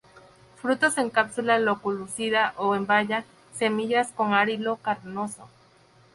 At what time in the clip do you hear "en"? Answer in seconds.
0.97-1.11, 2.73-2.87